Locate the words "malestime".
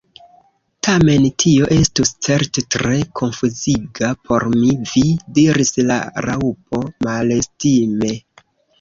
7.11-8.15